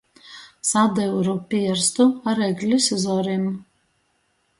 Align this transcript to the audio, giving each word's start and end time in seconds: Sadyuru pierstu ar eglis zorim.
Sadyuru 0.69 1.35
pierstu 1.51 2.07
ar 2.31 2.41
eglis 2.47 2.87
zorim. 3.03 3.45